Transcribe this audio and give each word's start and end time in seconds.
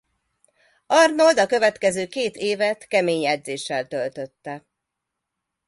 Arnold 0.87 1.37
a 1.37 1.45
következő 1.45 2.07
két 2.07 2.35
évet 2.35 2.87
kemény 2.87 3.25
edzéssel 3.25 3.87
töltötte. 3.87 4.65